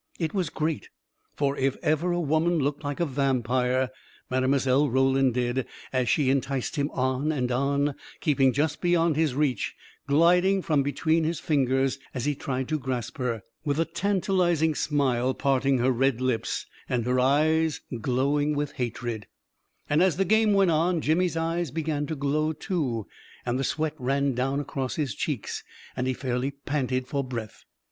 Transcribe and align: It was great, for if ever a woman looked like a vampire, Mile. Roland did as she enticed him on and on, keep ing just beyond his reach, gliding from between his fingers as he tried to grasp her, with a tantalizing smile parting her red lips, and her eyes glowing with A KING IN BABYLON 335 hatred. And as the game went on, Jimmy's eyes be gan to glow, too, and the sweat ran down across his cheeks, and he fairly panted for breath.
It 0.17 0.33
was 0.33 0.49
great, 0.49 0.89
for 1.35 1.55
if 1.57 1.77
ever 1.83 2.11
a 2.11 2.19
woman 2.19 2.57
looked 2.57 2.83
like 2.83 2.99
a 2.99 3.05
vampire, 3.05 3.91
Mile. 4.31 4.89
Roland 4.89 5.35
did 5.35 5.67
as 5.93 6.09
she 6.09 6.31
enticed 6.31 6.75
him 6.75 6.89
on 6.89 7.31
and 7.31 7.51
on, 7.51 7.93
keep 8.19 8.39
ing 8.39 8.51
just 8.51 8.81
beyond 8.81 9.15
his 9.15 9.35
reach, 9.35 9.75
gliding 10.07 10.63
from 10.63 10.81
between 10.81 11.23
his 11.23 11.39
fingers 11.39 11.99
as 12.15 12.25
he 12.25 12.33
tried 12.33 12.67
to 12.69 12.79
grasp 12.79 13.19
her, 13.19 13.43
with 13.63 13.79
a 13.79 13.85
tantalizing 13.85 14.73
smile 14.73 15.35
parting 15.35 15.77
her 15.77 15.91
red 15.91 16.19
lips, 16.19 16.65
and 16.89 17.05
her 17.05 17.19
eyes 17.19 17.81
glowing 18.01 18.55
with 18.55 18.71
A 18.71 18.73
KING 18.73 18.85
IN 18.85 18.89
BABYLON 18.93 19.01
335 19.85 19.87
hatred. 19.87 19.91
And 19.91 20.03
as 20.03 20.17
the 20.17 20.25
game 20.25 20.53
went 20.55 20.71
on, 20.71 21.01
Jimmy's 21.01 21.37
eyes 21.37 21.69
be 21.69 21.83
gan 21.83 22.07
to 22.07 22.15
glow, 22.15 22.53
too, 22.53 23.05
and 23.45 23.59
the 23.59 23.63
sweat 23.63 23.93
ran 23.99 24.33
down 24.33 24.59
across 24.59 24.95
his 24.95 25.13
cheeks, 25.13 25.63
and 25.95 26.07
he 26.07 26.15
fairly 26.15 26.49
panted 26.49 27.05
for 27.05 27.23
breath. 27.23 27.65